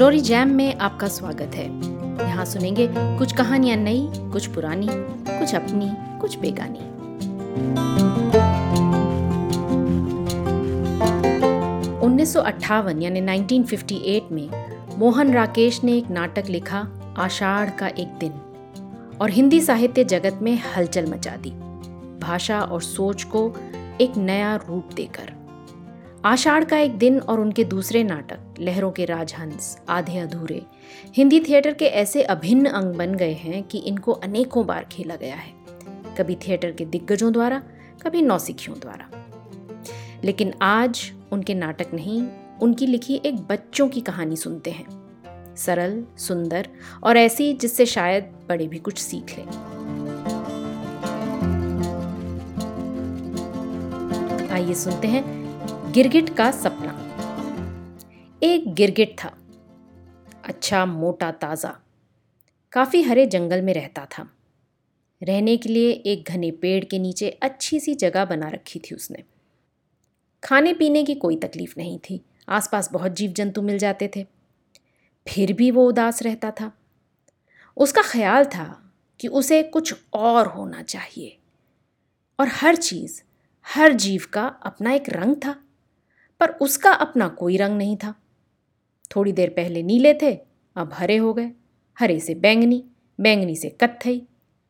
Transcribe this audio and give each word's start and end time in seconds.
Story 0.00 0.20
jam 0.20 0.48
में 0.48 0.78
आपका 0.78 1.08
स्वागत 1.08 1.54
है। 1.54 1.64
यहाँ 2.28 2.44
सुनेंगे 2.44 2.88
कुछ 2.92 3.32
कहानियाँ 3.32 3.76
नई, 3.76 4.08
कुछ 4.14 4.46
पुरानी, 4.46 4.86
कुछ 5.28 5.54
अपनी, 5.54 6.18
कुछ 6.20 6.38
बेगानी। 6.38 6.78
उन्नीस 11.98 12.36
यानी 12.36 13.20
1958 13.20 14.32
में 14.32 14.50
मोहन 14.98 15.32
राकेश 15.34 15.84
ने 15.84 15.92
एक 15.92 16.10
नाटक 16.10 16.44
लिखा, 16.48 16.88
आषाढ़ 17.18 17.70
का 17.70 17.88
एक 17.88 18.08
दिन, 18.08 18.32
और 19.20 19.30
हिंदी 19.30 19.60
साहित्य 19.60 20.04
जगत 20.04 20.38
में 20.42 20.62
हलचल 20.76 21.06
मचा 21.06 21.36
दी। 21.36 21.50
भाषा 22.20 22.60
और 22.60 22.82
सोच 22.82 23.24
को 23.24 23.54
एक 24.00 24.16
नया 24.16 24.56
रूप 24.56 24.88
देकर। 24.94 25.39
आषाढ़ 26.24 26.64
का 26.64 26.78
एक 26.78 26.98
दिन 26.98 27.20
और 27.20 27.40
उनके 27.40 27.64
दूसरे 27.64 28.04
नाटक, 28.04 28.38
लहरों 28.60 28.90
के 28.90 29.04
राजहंस, 29.04 29.78
आधे 29.88 30.18
अधूरे। 30.18 30.62
हिंदी 31.16 31.40
थिएटर 31.40 31.74
के 31.74 31.84
ऐसे 31.84 32.22
अभिन्न 32.22 32.66
अंग 32.66 32.94
बन 32.94 33.14
गए 33.14 33.32
हैं 33.32 33.62
कि 33.62 33.78
इनको 33.78 34.12
अनेकों 34.12 34.66
बार 34.66 34.84
खेला 34.92 35.16
गया 35.16 35.34
है। 35.34 35.52
कभी 36.18 36.34
थिएटर 36.34 36.70
के 36.70 36.84
दिग्गजों 36.84 37.32
द्वारा, 37.32 37.62
कभी 38.02 38.22
नौसिखियों 38.22 38.80
द्वारा। 38.80 39.10
लेकिन 40.24 40.54
आज 40.62 41.12
उनके 41.32 41.54
नाटक 41.54 41.94
नहीं, 41.94 42.28
उनकी 42.62 42.86
लिखी 42.86 43.22
एक 43.26 43.36
बच्चों 43.36 43.88
की 43.88 44.00
कहानी 44.00 44.36
सुनते 44.36 44.70
हैं। 44.70 44.86
सरल, 45.56 46.04
सुंदर 46.16 46.68
और 47.02 47.16
ऐसी 47.16 47.52
जिससे 47.52 47.86
शायद 47.86 48.24
बड़े 48.48 48.68
भी 48.68 48.78
कुछ 48.78 48.98
सीख 48.98 49.38
लें। 49.38 49.46
आइए 54.48 54.74
सुनते 54.74 55.08
हैं 55.08 55.39
गिरगिट 55.90 56.36
का 56.36 56.50
सपना। 56.50 56.92
एक 58.42 58.74
गिरगिट 58.74 59.16
था। 59.24 59.38
अच्छा 60.44 60.86
मोटा, 60.86 61.30
ताज़ा। 61.30 61.80
काफ़ी 62.72 63.02
हरे 63.02 63.26
जंगल 63.26 63.62
में 63.62 63.74
रहता 63.74 64.04
था। 64.04 64.30
रहने 65.22 65.56
के 65.56 65.68
लिए 65.68 65.90
एक 65.90 66.24
घने 66.24 66.50
पेड़ 66.50 66.84
के 66.84 66.98
नीचे 66.98 67.30
अच्छी 67.30 67.80
सी 67.80 67.94
जगह 67.94 68.24
बना 68.24 68.48
रखी 68.48 68.78
थी 68.78 68.94
उसने। 68.94 69.22
खाने 70.44 70.72
पीने 70.72 71.04
की 71.04 71.14
कोई 71.14 71.36
तकलीफ़ 71.36 71.74
नहीं 71.76 71.98
थी। 71.98 72.24
आसपास 72.48 72.92
बहुत 72.92 73.12
जीव 73.12 73.32
जंतु 73.32 73.62
मिल 73.62 73.78
जाते 73.78 74.10
थे। 74.16 74.26
फिर 75.28 75.52
भी 75.52 75.70
वो 75.70 75.88
उदास 75.88 76.22
रहता 76.22 76.50
था। 76.50 76.72
उसका 77.76 78.02
ख्याल 78.04 78.44
था 78.44 78.92
कि 79.20 79.28
उसे 79.28 79.62
कुछ 79.62 79.94
और 80.12 80.46
होना 80.46 80.82
चाहिए। 80.82 81.38
और 82.40 82.48
हर 82.48 82.76
चीज़, 82.76 83.22
हर 83.66 83.92
जीव 83.92 84.22
का 84.32 84.46
अपना 84.46 84.92
एक 84.92 85.08
रंग 85.08 85.36
था। 85.36 85.64
पर 86.40 86.50
उसका 86.60 86.92
अपना 86.92 87.28
कोई 87.28 87.56
रंग 87.56 87.76
नहीं 87.78 87.96
था। 87.96 88.14
थोड़ी 89.16 89.32
देर 89.32 89.50
पहले 89.50 89.82
नीले 89.82 90.14
थे, 90.14 90.32
अब 90.76 90.90
हरे 90.92 91.16
हो 91.16 91.32
गए। 91.34 91.50
हरे 91.96 92.20
से 92.20 92.34
बैंगनी 92.34 92.84
बैंगनी 93.18 93.56
से 93.56 93.68
कत्थई 93.80 94.18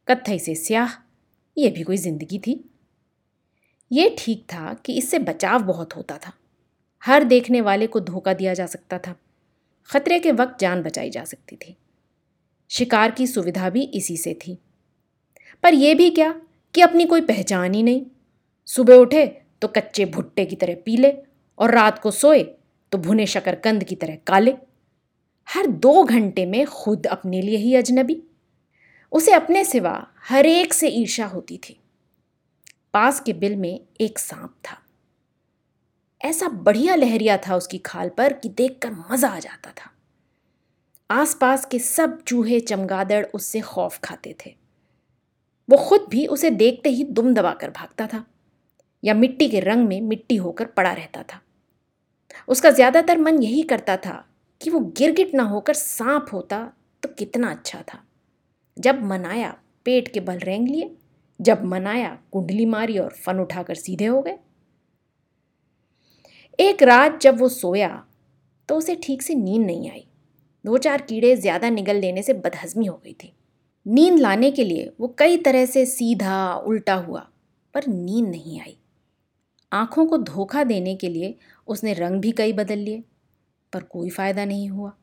कत्थई 0.08 0.38
से 0.38 0.54
स्याह। 0.54 0.94
ये 1.56 1.70
भी 1.70 1.82
कोई 1.82 1.96
ज़िंदगी 1.96 2.38
थी। 2.38 2.64
ये 3.90 4.16
ठीक 4.18 4.44
था 4.44 4.74
कि 4.74 4.92
इससे 4.92 5.18
बचाव 5.18 5.62
बहुत 5.62 5.96
होता 5.96 6.16
था। 6.18 6.32
हर 7.02 7.24
देखने 7.24 7.60
वाले 7.60 7.86
को 7.86 8.00
धोखा 8.00 8.32
दिया 8.32 8.54
जा 8.54 8.66
सकता 8.66 8.98
था। 8.98 9.14
खतरे 9.90 10.18
के 10.18 10.32
वक्त 10.32 10.60
जान 10.60 10.82
बचाई 10.82 11.10
जा 11.10 11.24
सकती 11.24 11.56
थी। 11.56 11.76
शिकार 12.70 13.10
की 13.10 13.26
सुविधा 13.26 13.70
भी 13.70 13.82
इसी 13.84 14.16
से 14.16 14.34
थी। 14.34 14.58
पर 15.62 15.74
यह 15.74 15.94
भी 15.94 16.10
क्या 16.10 16.32
कि 16.74 16.80
अपनी 16.80 17.04
कोई 17.04 17.20
पहचान 17.20 17.74
ही 17.74 17.82
नहीं। 17.82 18.06
सुबह 18.68 18.94
उठे 18.94 19.26
तो 19.62 19.68
कच्चे 19.68 20.04
भुट्टे 20.04 20.44
की 20.44 20.56
तरह 20.56 20.74
पीले 20.74 21.10
और 21.60 21.70
रात 21.70 21.98
को 21.98 22.10
सोए 22.10 22.42
तो 22.92 22.98
भुने 22.98 23.26
शकरकंद 23.26 23.84
की 23.84 23.94
तरह 23.94 24.16
काले। 24.26 24.54
हर 25.48 25.66
दो 25.66 26.02
घंटे 26.04 26.46
में 26.46 26.66
खुद 26.66 27.06
अपने 27.06 27.42
लिए 27.42 27.56
ही 27.56 27.74
अजनबी। 27.74 28.22
उसे 29.12 29.32
अपने 29.32 29.64
सिवा 29.64 30.06
हर 30.28 30.46
एक 30.46 30.74
से 30.74 30.88
ईर्षा 30.88 31.26
होती 31.26 31.56
थी। 31.58 31.80
पास 32.94 33.20
के 33.20 33.32
बिल 33.32 33.56
में 33.56 33.80
एक 34.00 34.18
सांप 34.18 34.54
था। 34.64 34.76
ऐसा 36.20 36.48
बढ़िया 36.48 36.94
लहरिया 36.94 37.36
था 37.36 37.56
उसकी 37.56 37.78
खाल 37.78 38.08
पर 38.08 38.32
कि 38.32 38.48
देखकर 38.48 38.90
मज़ा 38.90 39.28
आ 39.28 39.38
जाता 39.38 39.70
था। 39.70 39.90
आसपास 41.10 41.64
के 41.64 41.78
सब 41.78 42.22
चूहे 42.22 42.60
चमगादड़ 42.60 43.24
उससे 43.26 43.60
खौफ 43.60 43.98
खाते 44.04 44.34
थे। 44.46 44.54
वो 45.68 45.76
खुद 45.78 46.06
भी 46.10 46.26
उसे 46.26 46.50
देखते 46.50 46.88
ही 46.88 47.04
दुम 47.04 47.34
दबाकर 47.34 47.70
भागता 47.70 48.06
था 48.06 48.24
या 49.04 49.14
मिट्टी 49.14 49.48
के 49.48 49.60
रंग 49.60 49.88
में 49.88 50.00
मिट्टी 50.00 50.36
होकर 50.36 50.64
पड़ा 50.66 50.92
रहता 50.92 51.22
था। 51.22 51.40
उसका 52.48 52.70
ज़्यादातर 52.70 53.18
मन 53.18 53.42
यही 53.42 53.62
करता 53.64 53.96
था 53.96 54.24
कि 54.60 54.70
वो 54.70 54.80
गिरगिट 54.96 55.34
ना 55.34 55.42
होकर 55.44 55.74
सांप 55.74 56.26
होता 56.32 56.60
तो 57.02 57.08
कितना 57.08 57.50
अच्छा 57.50 57.82
था। 57.84 58.02
जब 58.76 59.02
मनाया 59.04 59.56
पेट 59.86 60.08
के 60.08 60.20
बल 60.20 60.38
रेंग 60.38 60.68
लिए, 60.68 60.90
जब 61.40 61.64
मनाया 61.64 62.18
कुंडली 62.32 62.66
मारी 62.66 62.98
और 62.98 63.14
फन 63.16 63.40
उठाकर 63.40 63.74
सीधे 63.76 64.06
हो 64.06 64.20
गए। 64.22 64.38
एक 66.58 66.82
रात 66.82 67.20
जब 67.20 67.38
वो 67.40 67.48
सोया 67.48 68.02
तो 68.68 68.76
उसे 68.76 68.94
ठीक 69.02 69.22
से 69.22 69.34
नींद 69.34 69.66
नहीं 69.66 69.90
आई। 69.90 70.06
दो 70.64 70.78
चार 70.78 71.02
कीड़े 71.02 71.34
ज़्यादा 71.36 71.68
निगल 71.70 71.96
लेने 71.96 72.22
से 72.22 72.32
बदहजमी 72.34 72.86
हो 72.86 73.00
गई 73.04 73.12
थी। 73.14 73.32
नींद 73.86 74.18
लाने 74.18 74.50
के 74.50 74.64
लिए 74.64 74.92
वो 75.00 75.14
कई 75.18 75.36
तरह 75.38 75.64
से 75.66 75.84
सीधा, 75.86 76.54
उल्टा 76.56 76.94
हुआ, 76.96 77.26
पर 77.74 77.86
नींद 77.86 78.28
नहीं 78.28 78.60
आई। 78.60 78.76
आँखों 79.72 80.04
को 80.06 80.18
धोखा 80.18 80.64
देने 80.64 80.94
के 80.94 81.08
लिए 81.08 81.34
उसने 81.70 81.92
रंग 81.92 82.20
भी 82.20 82.32
कई 82.32 82.52
बदल 82.52 82.78
लिए, 82.78 83.04
पर 83.72 83.82
कोई 83.82 84.10
फ़ायदा 84.10 84.44
नहीं 84.44 84.68
हुआ। 84.68 84.96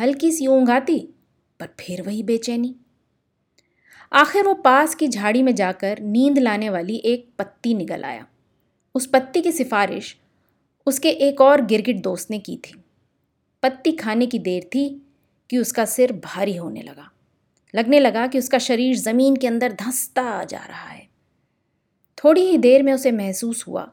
हल्की 0.00 0.32
सी 0.32 0.46
ऊँग 0.46 0.70
आती, 0.70 1.08
पर 1.60 1.68
फिर 1.80 2.02
वही 2.02 2.22
बेचैनी। 2.22 2.76
आखिर 4.12 4.44
वो 4.44 4.54
पास 4.54 4.94
की 4.94 5.08
झाड़ी 5.08 5.42
में 5.42 5.54
जाकर 5.54 6.00
नींद 6.00 6.38
लाने 6.38 6.70
वाली 6.70 6.96
एक 6.96 7.28
पत्ती 7.38 7.74
निकल 7.74 8.04
आया। 8.04 8.26
उस 8.94 9.06
पत्ती 9.06 9.40
की 9.40 9.52
सिफारिश 9.52 10.16
उसके 10.86 11.10
एक 11.10 11.40
और 11.40 11.64
गिरगिट 11.64 12.02
दोस्त 12.02 12.30
ने 12.30 12.38
की 12.38 12.56
थी। 12.56 12.84
पत्ती 13.62 13.92
खाने 13.92 14.26
की 14.26 14.38
देर 14.38 14.62
थी 14.64 15.06
कि 15.50 15.58
उसका 15.58 15.84
सिर 15.84 16.12
भारी 16.12 16.56
होने 16.56 16.82
लगा। 16.82 17.10
लगने 17.74 17.98
लगा 17.98 18.26
कि 18.26 18.38
उसका 18.38 18.58
शरीर 18.58 18.96
ज़मीन 18.96 19.36
के 19.36 19.46
अंदर 19.46 19.72
धंसता 19.72 20.44
जा 20.44 20.64
रहा 20.64 20.88
है। 20.88 21.08
थोड़ी 22.24 22.40
ही 22.40 22.58
देर 22.58 22.82
में 22.82 22.92
उसे 22.92 23.12
महसूस 23.12 23.64
हुआ 23.68 23.92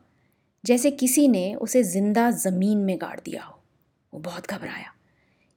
जैसे 0.66 0.92
किसी 0.92 1.28
ने 1.28 1.54
उसे 1.56 1.84
ज़िंदा 1.84 2.30
ज़मीन 2.32 2.78
में 2.78 2.98
गाड़ 3.02 3.20
दिया 3.20 3.44
हो। 3.44 3.60
वो 4.14 4.20
बहुत 4.20 4.48
घबराया। 4.48 4.94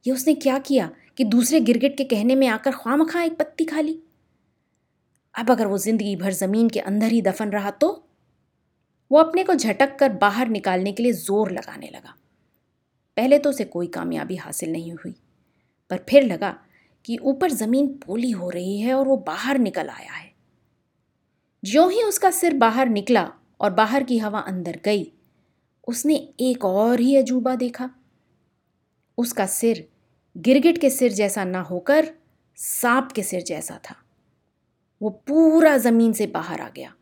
ये 0.04 0.12
उसने 0.12 0.34
क्या 0.36 0.58
किया 0.58 0.90
कि 1.18 1.24
दूसरे 1.26 1.60
गिरगिट 1.60 1.96
के 1.96 2.04
कहने 2.04 2.34
में 2.34 2.46
आकर 2.48 2.72
ख्वाम 2.72 3.04
खा 3.04 3.22
एक 3.22 3.36
पत्ती 3.38 3.64
खा 3.64 3.80
ली? 3.80 3.98
अब 5.34 5.50
अगर 5.50 5.66
वो 5.66 5.78
ज़िंदगी 5.78 6.14
भर 6.16 6.32
ज़मीन 6.32 6.68
के 6.68 6.80
अंदर 6.80 7.06
ही 7.06 7.22
दफन 7.22 7.50
रहा 7.50 7.70
तो? 7.70 7.88
वो 9.10 9.18
अपने 9.18 9.44
को 9.44 9.54
झटक 9.54 9.96
कर 9.98 10.12
बाहर 10.14 10.48
निकालने 10.48 10.92
के 10.92 11.02
लिए 11.02 11.12
ज़ोर 11.12 11.50
लगाने 11.52 11.90
लगा। 11.94 12.14
पहले 13.16 13.38
तो 13.38 13.50
उसे 13.50 13.64
कोई 13.64 13.86
कामयाबी 13.86 14.36
हासिल 14.36 14.72
नहीं 14.72 14.92
हुई, 14.94 15.14
पर 15.90 16.04
फिर 16.08 16.24
लगा 16.24 16.56
कि 17.04 17.16
ऊपर 17.18 17.50
ज़मीन 17.50 17.86
पोली 18.06 18.30
हो 18.30 18.50
रही 18.50 18.78
है 18.80 18.94
और 18.94 19.08
वो 19.08 19.16
बाहर 19.16 19.58
निकल 19.58 19.88
आया 19.88 20.12
है। 20.12 20.32
ज्यों 21.62 21.90
ही 21.92 22.02
उसका 22.02 22.30
सिर 22.30 22.54
बाहर 22.56 22.88
निकला 22.88 23.30
और 23.60 23.70
बाहर 23.72 24.02
की 24.04 24.18
हवा 24.18 24.40
अंदर 24.42 24.78
गई। 24.84 25.06
उसने 25.88 26.14
एक 26.40 26.64
और 26.64 27.00
ही 27.00 27.16
अजूबा 27.16 27.54
देखा। 27.56 27.90
उसका 29.18 29.46
सिर 29.48 29.86
गिरगिट 30.36 30.78
के 30.78 30.90
सिर 30.90 31.12
जैसा 31.12 31.44
ना 31.46 31.60
होकर 31.62 32.08
सांप 32.58 33.12
के 33.12 33.22
सिर 33.22 33.42
जैसा 33.44 33.78
था। 33.84 33.94
वो 35.00 35.10
पूरा 35.26 35.76
ज़मीन 35.78 36.12
से 36.12 36.26
बाहर 36.28 36.60
आ 36.60 36.68
गया, 36.68 36.92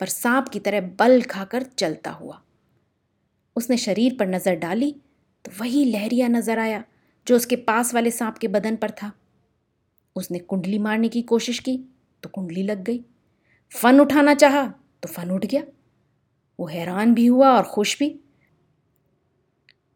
पर 0.00 0.06
सांप 0.08 0.48
की 0.48 0.58
तरह 0.60 0.80
बल 0.98 1.22
खाकर 1.24 1.62
चलता 1.74 2.10
हुआ। 2.12 2.40
उसने 3.56 3.76
शरीर 3.78 4.16
पर 4.18 4.28
नज़र 4.28 4.54
डाली 4.56 4.90
तो 5.44 5.52
वही 5.60 5.84
लहरिया 5.84 6.28
नज़र 6.28 6.58
आया, 6.58 6.82
जो 7.26 7.36
उसके 7.36 7.56
पास 7.58 7.94
वाले 7.94 8.10
सांप 8.12 8.38
के 8.38 8.48
बदन 8.48 8.76
पर 8.76 8.90
था। 8.92 9.12
उसने 10.16 10.38
कुंडली 10.40 10.78
मारने 10.80 11.08
की 11.08 11.22
कोशिश 11.24 11.58
की 11.58 11.76
तो 12.22 12.28
कुंडली 12.28 12.62
लग 12.62 12.82
गई। 12.82 13.00
फन 13.72 14.00
उठाना 14.00 14.34
चाहा 14.36 14.62
तो 15.02 15.08
फन 15.08 15.30
उठ 15.30 15.46
गया। 15.46 15.62
वो 16.60 16.66
हैरान 16.66 17.14
भी 17.14 17.26
हुआ 17.26 17.56
और 17.56 17.62
खुश 17.62 17.98
भी। 17.98 18.20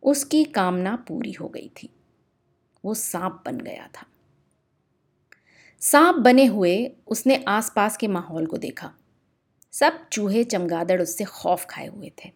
उसकी 0.03 0.45
कामना 0.45 0.97
पूरी 0.97 1.33
हो 1.33 1.49
गई 1.49 1.71
थी। 1.83 1.91
वो 2.85 2.95
सांप 2.95 3.43
बन 3.47 3.59
गया 3.59 3.87
था। 3.87 4.07
सांप 5.81 6.15
बने 6.15 6.47
हुए 6.47 6.93
उसने 7.07 7.45
आसपास 7.49 7.97
के 7.97 8.09
माहौल 8.09 8.47
को 8.47 8.57
देखा। 8.57 8.95
सब 9.73 10.09
चूहे 10.09 10.45
चमगादड़ 10.45 11.03
उससे 11.03 11.25
खौफ 11.25 11.67
खाए 11.71 11.87
हुए 11.87 12.13
थे। 12.25 12.33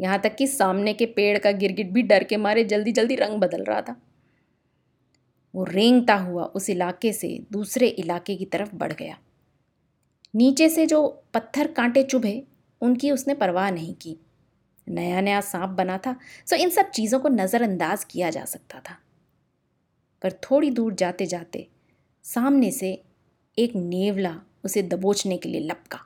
यहाँ 0.00 0.18
तक 0.18 0.36
कि 0.36 0.46
सामने 0.46 0.94
के 0.94 1.06
पेड़ 1.06 1.38
का 1.38 1.52
गिरगिट 1.52 1.90
भी 1.90 2.02
डर 2.02 2.24
के 2.24 2.36
मारे 2.36 2.64
जल्दी 2.64 2.92
जल्दी 2.92 3.14
रंग 3.14 3.40
बदल 3.40 3.64
रहा 3.64 3.80
था। 3.80 4.02
वो 5.54 5.64
रेंगता 5.64 6.14
हुआ 6.14 6.44
उस 6.44 6.70
इलाके 6.70 7.12
से 7.12 7.46
दूसरे 7.52 7.88
इलाके 7.88 8.36
की 8.36 8.44
तरफ़ 8.44 8.74
बढ़ 8.74 8.92
गया। 8.92 9.18
नीचे 10.34 10.68
से 10.68 10.86
जो 10.86 11.06
पत्थर 11.34 11.72
कांटे 11.72 12.02
चुभे, 12.02 12.42
उनकी 12.82 13.10
उसने 13.10 13.34
परवाह 13.34 13.70
नहीं 13.70 13.94
की। 13.94 14.16
नया 14.86 15.20
नया 15.20 15.40
सांप 15.40 15.70
बना 15.70 15.98
था, 15.98 16.16
सो 16.46 16.56
इन 16.56 16.70
सब 16.70 16.90
चीज़ों 16.90 17.20
को 17.20 17.28
नज़रअंदाज 17.28 18.04
किया 18.04 18.30
जा 18.30 18.44
सकता 18.44 18.80
था। 18.80 18.98
पर 20.22 20.32
थोड़ी 20.42 20.70
दूर 20.70 20.94
जाते 20.94 21.26
जाते 21.26 21.66
सामने 22.24 22.70
से 22.70 22.90
एक 23.58 23.74
नेवला 23.76 24.34
उसे 24.64 24.82
दबोचने 24.82 25.36
के 25.36 25.48
लिए 25.48 25.60
लपका 25.60 25.98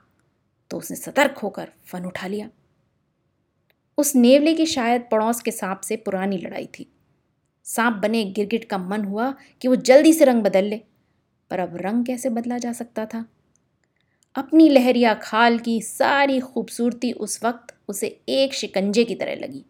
तो 0.71 0.77
उसने 0.77 0.97
सतर्क 0.97 1.37
होकर 1.37 1.69
फन 1.85 2.05
उठा 2.05 2.27
लिया। 2.27 2.49
उस 3.97 4.15
नेवले 4.15 4.53
की 4.53 4.65
शायद 4.65 5.07
पड़ोस 5.11 5.41
के 5.41 5.51
सांप 5.51 5.81
से 5.81 5.95
पुरानी 5.95 6.37
लड़ाई 6.37 6.65
थी। 6.79 6.89
सांप 7.65 7.93
बने 7.93 8.23
गिरगिट 8.25 8.65
का 8.65 8.77
मन 8.77 9.03
हुआ 9.03 9.33
कि 9.61 9.67
वो 9.67 9.75
जल्दी 9.75 10.13
से 10.13 10.25
रंग 10.25 10.43
बदल 10.43 10.65
ले, 10.65 10.81
पर 11.51 11.59
अब 11.59 11.77
रंग 11.77 12.05
कैसे 12.05 12.29
बदला 12.29 12.57
जा 12.57 12.73
सकता 12.73 13.05
था? 13.05 13.25
अपनी 14.37 14.69
लहरिया 14.69 15.13
खाल 15.13 15.59
की 15.59 15.81
सारी 15.81 16.39
खूबसूरती 16.39 17.11
उस 17.11 17.43
वक्त 17.43 17.75
उसे 17.87 18.21
एक 18.29 18.53
शिकंजे 18.53 19.03
की 19.03 19.15
तरह 19.15 19.35
लगी। 19.35 19.65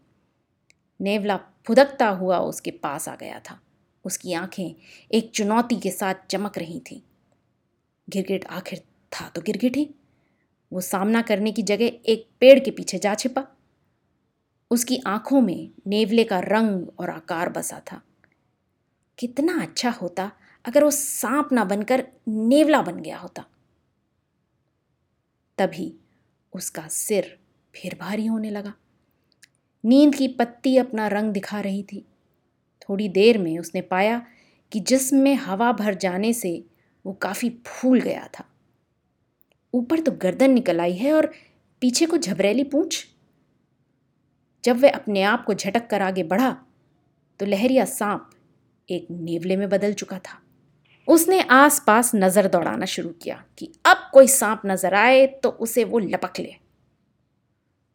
नेवला 1.02 1.40
फुदकता 1.66 2.10
हुआ 2.10 2.38
उसके 2.38 2.72
पास 2.72 3.10
आ 3.10 3.16
गया 3.16 3.40
था। 3.40 3.60
उसकी 4.06 4.34
आँखें 4.34 4.76
एक 5.12 5.32
चुनौती 5.32 5.76
के 5.76 5.92
साथ 5.92 6.16
चमक 6.30 6.58
रही 6.58 6.80
थीं। 6.80 7.02
गिरगिट 8.10 8.46
आखिर 8.46 8.80
था 9.12 9.30
तो 9.30 9.42
गिरगिट? 9.42 9.78
ही 9.78 9.90
वो 10.74 10.82
सामना 10.82 11.22
करने 11.22 11.52
की 11.52 11.62
जगह 11.62 11.86
एक 11.86 12.28
पेड़ 12.40 12.60
के 12.60 12.72
पीछे 12.72 12.98
जा 12.98 13.16
छिपा। 13.16 13.48
उसकी 14.72 15.00
आँखों 15.08 15.42
में 15.42 15.70
नेवले 15.88 16.24
का 16.24 16.40
रंग 16.40 16.88
और 17.00 17.10
आकार 17.10 17.50
बसा 17.50 17.82
था। 17.92 18.02
कितना 19.20 19.62
अच्छा 19.62 19.90
होता 19.90 20.32
अगर 20.66 20.84
वो 20.84 20.92
सांप 20.92 21.50
ना 21.52 21.64
बनकर 21.64 22.08
नेवला 22.28 22.82
बन 22.82 23.00
गया 23.00 23.18
होता। 23.18 23.46
तभी 25.58 25.94
उसका 26.54 26.88
सिर 26.88 27.38
फिर 27.76 27.98
भारी 28.02 28.26
होने 28.26 28.50
लगा। 28.50 28.74
नींद 29.84 30.16
की 30.16 30.28
पत्ती 30.28 30.78
अपना 30.78 31.08
रंग 31.08 31.34
दिखा 31.34 31.60
रही 31.62 31.84
थी। 31.84 32.06
थोड़ी 32.82 33.08
देर 33.10 33.38
में 33.38 33.58
उसने 33.60 33.82
पाया 33.82 34.26
कि 34.72 34.80
जिसम 34.80 35.18
में 35.18 35.36
हवा 35.36 35.72
भर 35.72 35.94
जाने 35.94 36.32
से 36.34 36.52
वो 37.06 37.14
काफ़ी 37.14 37.50
फूल 37.68 38.02
गया 38.02 38.28
था। 38.40 38.46
ऊपर 39.74 40.00
तो 40.00 40.12
गर्दन 40.12 40.52
निकल 40.52 40.80
आई 40.80 40.94
है 40.94 41.14
और 41.14 41.32
पीछे 41.82 42.06
को 42.06 42.18
झबरेली 42.18 42.64
पूछ। 42.64 43.06
जब 44.64 44.82
वह 44.82 44.92
अपने 44.92 45.22
आप 45.24 45.44
को 45.46 45.54
झटक 45.54 45.88
कर 45.90 46.02
आगे 46.02 46.24
बढ़ा 46.24 46.52
तो 47.40 47.46
लहरिया 47.46 47.86
सांप 47.86 48.30
एक 48.90 49.08
नेवले 49.12 49.56
में 49.58 49.70
बदल 49.70 49.94
चुका 49.94 50.20
था। 50.20 50.42
उसने 51.08 51.40
आसपास 51.42 52.12
नज़र 52.16 52.48
दौड़ाना 52.48 52.86
शुरू 52.86 53.10
किया 53.22 53.44
कि 53.58 53.72
अब 53.86 54.10
कोई 54.14 54.28
सांप 54.30 54.62
नज़र 54.66 54.94
आए 54.96 55.26
तो 55.44 55.50
उसे 55.50 55.84
वो 55.84 56.00
लपक 56.00 56.40
ले। 56.40 56.56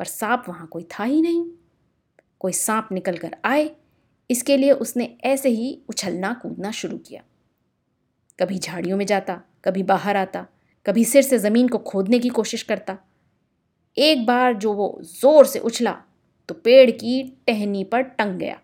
पर 0.00 0.04
सांप 0.06 0.44
वहाँ 0.48 0.66
कोई 0.66 0.86
था 0.90 1.04
ही 1.04 1.20
नहीं। 1.22 1.44
कोई 2.40 2.52
सांप 2.52 2.88
निकल 2.92 3.16
कर 3.16 3.36
आए, 3.44 3.70
इसके 4.30 4.56
लिए 4.56 4.72
उसने 4.72 5.04
ऐसे 5.24 5.48
ही 5.48 5.78
उछलना 5.88 6.32
कूदना 6.34 6.70
शुरू 6.72 6.96
किया। 6.98 7.22
कभी 8.38 8.58
झाड़ियों 8.58 8.96
में 8.96 9.04
जाता, 9.06 9.40
कभी 9.64 9.82
बाहर 9.84 10.16
आता, 10.16 10.46
कभी 10.86 11.04
सिर 11.04 11.22
से 11.22 11.38
ज़मीन 11.38 11.68
को 11.68 11.78
खोदने 11.80 12.18
की 12.18 12.28
कोशिश 12.30 12.62
करता। 12.62 12.96
एक 13.96 14.26
बार 14.26 14.54
जो 14.54 14.72
वो 14.72 14.98
ज़ोर 15.02 15.46
से 15.46 15.58
उछला 15.60 15.96
तो 16.48 16.54
पेड़ 16.54 16.90
की 16.90 17.22
टहनी 17.46 17.84
पर 17.84 18.02
टंग 18.02 18.38
गया। 18.38 18.58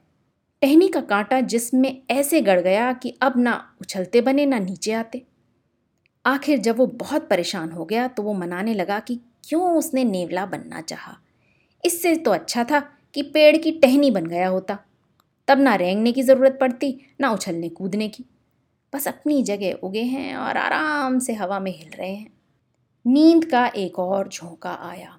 टहनी 0.62 0.88
का 0.88 1.00
कांटा 1.00 1.40
जिसमें 1.40 2.02
ऐसे 2.10 2.40
गड़ 2.40 2.60
गया 2.60 2.92
कि 2.92 3.18
अब 3.22 3.34
ना 3.36 3.76
उछलते 3.80 4.20
बने, 4.20 4.46
ना 4.46 4.58
नीचे 4.58 4.92
आते। 4.92 5.26
आखिर 6.26 6.58
जब 6.58 6.76
वो 6.76 6.86
बहुत 6.86 7.28
परेशान 7.28 7.70
हो 7.72 7.84
गया 7.84 8.08
तो 8.08 8.22
वो 8.22 8.32
मनाने 8.32 8.74
लगा 8.74 8.98
कि 8.98 9.20
क्यों 9.48 9.76
उसने 9.76 10.04
नेवला 10.04 10.46
बनना 10.46 10.80
चाहा? 10.80 11.16
इससे 11.84 12.16
तो 12.16 12.30
अच्छा 12.30 12.64
था 12.64 12.80
कि 13.14 13.22
पेड़ 13.22 13.56
की 13.56 13.72
टहनी 13.72 14.10
बन 14.10 14.26
गया 14.26 14.48
होता। 14.48 14.78
तब 15.48 15.58
ना 15.58 15.74
रेंगने 15.74 16.12
की 16.12 16.22
ज़रूरत 16.22 16.58
पड़ती, 16.60 17.00
ना 17.20 17.30
उछलने 17.30 17.68
कूदने 17.68 18.08
की। 18.08 18.24
बस 18.92 19.08
अपनी 19.08 19.42
जगह 19.42 19.72
उगे 19.72 20.02
हैं 20.02 20.36
और 20.36 20.56
आराम 20.56 21.18
से 21.18 21.34
हवा 21.34 21.60
में 21.60 21.70
हिल 21.78 21.90
रहे 21.98 22.14
हैं। 22.14 22.30
नींद 23.06 23.44
का 23.44 23.66
एक 23.66 23.98
और 23.98 24.28
झोंका 24.28 24.74
आया 24.82 25.18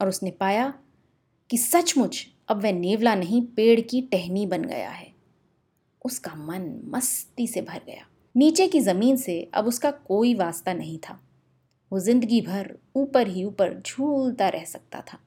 और 0.00 0.08
उसने 0.08 0.30
पाया 0.30 0.72
कि 1.50 1.58
सचमुच 1.58 2.26
अब 2.48 2.62
वह 2.62 2.72
नेवला 2.72 3.14
नहीं, 3.14 3.42
पेड़ 3.46 3.80
की 3.80 4.00
टहनी 4.02 4.46
बन 4.46 4.64
गया 4.64 4.90
है। 4.90 5.12
उसका 6.04 6.34
मन 6.34 6.82
मस्ती 6.84 7.46
से 7.46 7.62
भर 7.62 7.80
गया। 7.86 8.06
नीचे 8.34 8.68
की 8.68 8.80
ज़मीन 8.80 9.16
से 9.16 9.50
अब 9.54 9.66
उसका 9.66 9.90
कोई 9.90 10.34
वास्ता 10.34 10.72
नहीं 10.72 10.98
था। 10.98 11.20
वो 11.92 11.98
ज़िंदगी 12.00 12.40
भर 12.40 12.74
ऊपर 12.96 13.28
ही 13.28 13.44
ऊपर 13.44 13.82
झूलता 13.86 14.48
रह 14.48 14.64
सकता 14.64 15.00
था। 15.00 15.18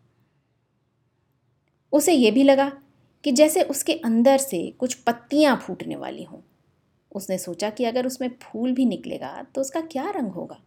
उसे 1.93 2.13
यह 2.13 2.31
भी 2.31 2.43
लगा 2.43 2.71
कि 3.23 3.31
जैसे 3.31 3.63
उसके 3.63 3.93
अंदर 3.93 4.37
से 4.37 4.67
कुछ 4.79 4.93
पत्तियाँ 4.93 5.55
फूटने 5.57 5.95
वाली 5.95 6.23
हों। 6.23 6.39
उसने 7.11 7.37
सोचा 7.37 7.69
कि 7.69 7.85
अगर 7.85 8.05
उसमें 8.05 8.29
फूल 8.41 8.71
भी 8.71 8.85
निकलेगा 8.85 9.45
तो 9.55 9.61
उसका 9.61 9.81
क्या 9.81 10.09
रंग 10.09 10.31
होगा? 10.31 10.61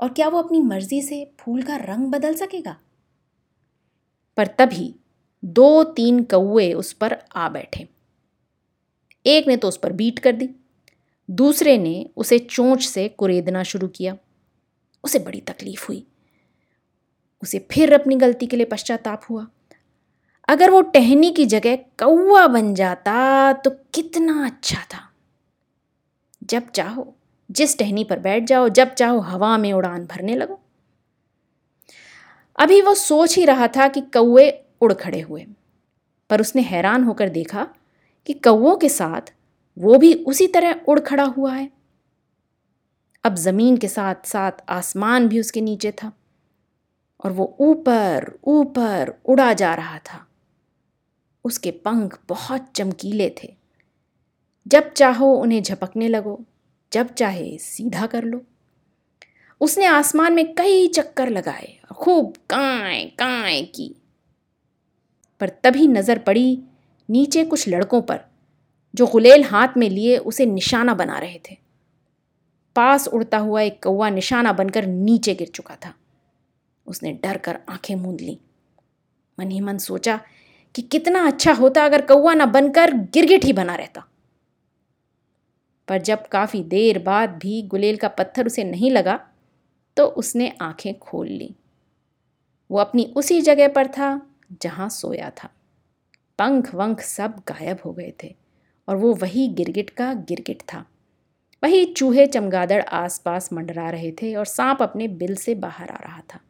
और 0.00 0.12
क्या 0.12 0.28
वो 0.28 0.42
अपनी 0.42 0.60
मर्ज़ी 0.60 1.02
से 1.02 1.32
फूल 1.38 1.62
का 1.62 1.76
रंग 1.76 2.06
बदल 2.06 2.34
सकेगा? 2.34 2.76
पर 4.36 4.46
तभी 4.46 4.94
दो 5.44 5.84
तीन 5.84 6.22
कौए 6.24 6.72
उस 6.72 6.92
पर 6.92 7.18
आ 7.36 7.48
बैठे। 7.48 7.88
एक 9.26 9.48
ने 9.48 9.56
तो 9.56 9.68
उस 9.68 9.76
पर 9.76 9.92
बीट 9.92 10.18
कर 10.18 10.32
दी, 10.32 10.50
दूसरे 11.30 11.78
ने 11.78 12.10
उसे 12.16 12.38
चोंच 12.38 12.82
से 12.82 13.08
कुरेदना 13.08 13.62
शुरू 13.62 13.88
किया। 13.88 14.16
उसे 15.04 15.18
बड़ी 15.18 15.40
तकलीफ़ 15.40 15.86
हुई। 15.88 16.06
उसे 17.42 17.68
फिर 17.70 17.94
अपनी 17.94 18.16
गलती 18.16 18.46
के 18.46 18.56
लिए 18.56 18.66
पश्चाताप 18.66 19.22
हुआ। 19.30 19.46
अगर 20.48 20.70
वो 20.70 20.82
टहनी 20.82 21.30
की 21.30 21.46
जगह 21.46 21.76
कौआ 21.76 22.46
बन 22.46 22.74
जाता 22.74 23.52
तो 23.52 23.70
कितना 23.70 24.46
अच्छा 24.46 24.80
था। 24.80 25.12
जब 26.44 26.70
चाहो, 26.70 27.16
जिस 27.50 27.78
टहनी 27.78 28.04
पर 28.04 28.18
बैठ 28.18 28.44
जाओ, 28.44 28.68
जब 28.68 28.94
चाहो 28.94 29.18
हवा 29.18 29.58
में 29.58 29.72
उड़ान 29.72 30.06
भरने 30.06 30.36
लगो। 30.36 30.60
अभी 32.56 32.82
वो 32.82 32.94
सोच 32.94 33.36
ही 33.36 33.44
रहा 33.44 33.68
था 33.68 33.88
कि 33.88 34.00
कौए 34.00 34.63
उड़ 34.84 34.92
खड़े 34.92 35.20
हुए। 35.20 35.46
पर 36.30 36.40
उसने 36.40 36.62
हैरान 36.62 37.04
होकर 37.04 37.28
देखा 37.28 37.68
कि 38.26 38.32
कौओं 38.32 38.76
के 38.76 38.88
साथ 38.88 39.34
वो 39.78 39.98
भी 39.98 40.14
उसी 40.14 40.46
तरह 40.46 40.80
उड़ 40.88 41.00
खड़ा 41.00 41.24
हुआ 41.24 41.54
है। 41.54 41.70
अब 43.24 43.34
ज़मीन 43.34 43.76
के 43.76 43.88
साथ 43.88 44.14
साथ 44.24 44.52
आसमान 44.68 45.28
भी 45.28 45.40
उसके 45.40 45.60
नीचे 45.60 45.92
था 45.92 46.12
और 47.24 47.32
वो 47.32 47.56
ऊपर 47.60 48.38
ऊपर 48.44 49.14
उड़ा 49.24 49.52
जा 49.52 49.74
रहा 49.74 49.98
था। 49.98 50.26
उसके 51.44 51.70
पंख 51.70 52.20
बहुत 52.28 52.72
चमकीले 52.76 53.34
थे। 53.42 53.56
जब 54.68 54.92
चाहो 54.92 55.34
उन्हें 55.34 55.62
झपकने 55.62 56.08
लगो, 56.08 56.44
जब 56.92 57.14
चाहे 57.14 57.58
सीधा 57.58 58.06
कर 58.06 58.24
लो। 58.24 58.42
उसने 59.60 59.84
आसमान 59.84 60.32
में 60.32 60.54
कई 60.54 60.88
चक्कर 60.88 61.28
लगाए 61.28 61.80
खूब 61.92 62.36
काए 62.36 63.04
काए 63.04 63.62
की। 63.62 63.96
पर 65.44 65.50
तभी 65.64 65.86
नज़र 65.86 66.18
पड़ी 66.18 66.58
नीचे 67.08 67.44
कुछ 67.44 67.68
लड़कों 67.68 68.00
पर, 68.02 68.20
जो 68.94 69.06
गुलेल 69.06 69.44
हाथ 69.44 69.76
में 69.76 69.88
लिए 69.90 70.16
उसे 70.18 70.46
निशाना 70.46 70.94
बना 70.94 71.18
रहे 71.18 71.40
थे। 71.50 71.56
पास 72.76 73.08
उड़ता 73.08 73.38
हुआ 73.38 73.60
एक 73.60 73.82
कौवा 73.82 74.08
निशाना 74.10 74.52
बनकर 74.52 74.86
नीचे 74.86 75.34
गिर 75.34 75.48
चुका 75.48 75.76
था। 75.76 75.92
उसने 76.86 77.12
डर 77.12 77.36
कर 77.36 77.58
आँखें 77.68 77.94
मूंद 77.96 78.20
ली। 78.20 78.38
मन 79.38 79.50
ही 79.50 79.60
मन 79.60 79.78
सोचा 79.78 80.20
कि 80.74 80.82
कितना 80.82 81.26
अच्छा 81.26 81.52
होता 81.52 81.84
अगर 81.84 82.06
कौवा 82.06 82.34
ना 82.34 82.46
बनकर 82.46 82.92
गिरगिट 82.92 83.44
ही 83.44 83.52
बना 83.52 83.74
रहता। 83.74 84.08
पर 85.88 86.02
जब 86.02 86.26
काफ़ी 86.28 86.62
देर 86.64 86.98
बाद 86.98 87.38
भी 87.38 87.62
गुलेल 87.62 87.96
का 87.96 88.08
पत्थर 88.08 88.46
उसे 88.46 88.64
नहीं 88.64 88.90
लगा 88.90 89.20
तो 89.96 90.06
उसने 90.06 90.52
आँखें 90.62 90.98
खोल 90.98 91.28
ली। 91.28 91.54
वो 92.70 92.78
अपनी 92.78 93.12
उसी 93.16 93.40
जगह 93.40 93.68
पर 93.68 93.86
था 93.86 94.14
जहाँ 94.62 94.88
सोया 94.88 95.30
था। 95.30 95.48
पंख 96.38 96.74
वंख 96.74 97.00
सब 97.00 97.34
गायब 97.48 97.78
हो 97.84 97.92
गए 97.92 98.12
थे 98.24 98.34
और 98.88 98.96
वो 98.96 99.14
वही 99.14 99.48
गिरगिट 99.48 99.90
का 99.90 100.12
गिरगिट 100.14 100.62
था। 100.62 100.84
वही 101.62 101.84
चूहे 101.84 102.26
चमगादड़ 102.26 102.82
आसपास 102.82 103.52
मंडरा 103.52 103.90
रहे 103.90 104.12
थे 104.12 104.34
और 104.34 104.46
सांप 104.46 104.82
अपने 104.82 105.08
बिल 105.08 105.34
से 105.34 105.54
बाहर 105.54 105.90
आ 105.90 105.96
रहा 105.96 106.22
था। 106.34 106.40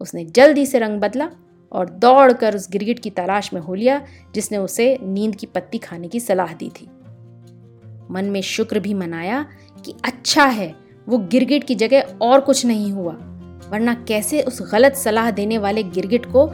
उसने 0.00 0.24
जल्दी 0.24 0.66
से 0.66 0.78
रंग 0.78 1.00
बदला 1.00 1.30
और 1.72 1.90
दौड़कर 1.90 2.56
उस 2.56 2.70
गिरगिट 2.70 2.98
की 2.98 3.10
तलाश 3.10 3.52
में 3.52 3.60
हो 3.60 3.74
लिया, 3.74 4.06
जिसने 4.34 4.58
उसे 4.58 4.98
नींद 5.02 5.36
की 5.36 5.46
पत्ती 5.46 5.78
खाने 5.78 6.08
की 6.08 6.20
सलाह 6.20 6.52
दी 6.54 6.68
थी। 6.68 6.86
मन 8.10 8.24
में 8.24 8.40
शुक्र 8.40 8.80
भी 8.80 8.94
मनाया 8.94 9.46
कि 9.84 9.94
अच्छा 10.04 10.44
है, 10.44 10.74
वो 11.08 11.18
गिरगिट 11.18 11.64
की 11.64 11.74
जगह 11.74 12.18
और 12.22 12.40
कुछ 12.40 12.66
नहीं 12.66 12.92
हुआ, 12.92 13.12
वरना 13.70 13.94
कैसे 13.94 14.42
उस 14.42 14.72
गलत 14.72 14.94
सलाह 14.94 15.30
देने 15.30 15.58
वाले 15.58 15.82
गिरगिट 15.82 16.26
को 16.26 16.46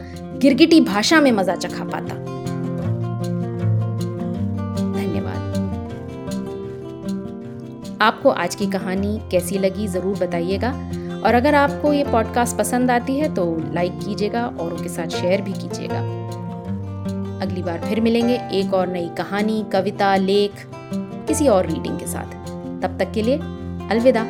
गिरगिटी 0.43 0.81
भाषा 0.81 1.21
में 1.21 1.31
मज़ा 1.33 1.55
चखा 1.55 1.85
पाता। 1.85 2.15
धन्यवाद। 4.95 5.43
आपको 8.03 8.31
आज 8.31 8.55
की 8.55 8.67
कहानी 8.67 9.21
कैसी 9.31 9.59
लगी 9.59 9.87
ज़रूर 9.87 10.19
बताइएगा। 10.19 10.71
और 11.25 11.35
अगर 11.35 11.55
आपको 11.55 11.93
ये 11.93 12.05
पॉडकास्ट 12.05 12.57
पसंद 12.57 12.91
आती 12.91 13.17
है 13.19 13.35
तो 13.35 13.45
लाइक 13.75 13.99
कीजिएगा 13.99 14.45
और 14.47 14.73
उनके 14.73 14.89
साथ 14.89 15.09
शेयर 15.09 15.43
भी 15.43 15.53
कीजिएगा। 15.53 16.01
अगली 17.43 17.63
बार 17.63 17.79
फिर 17.79 18.01
मिलेंगे 18.01 18.41
एक 18.53 18.75
और 18.75 18.89
नई 18.89 19.09
कहानी, 19.09 19.65
कविता, 19.73 20.17
लेख, 20.17 20.67
किसी 20.95 21.49
और 21.49 21.67
रीडिंग 21.67 21.99
के 21.99 22.07
साथ। 22.07 22.35
तब 22.83 22.97
तक 22.99 23.13
के 23.13 23.23
लिए 23.23 23.39
अलविदा। 23.91 24.23